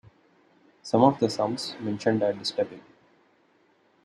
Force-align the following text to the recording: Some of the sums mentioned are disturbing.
Some 0.81 1.03
of 1.03 1.19
the 1.19 1.29
sums 1.29 1.75
mentioned 1.79 2.23
are 2.23 2.33
disturbing. 2.33 2.81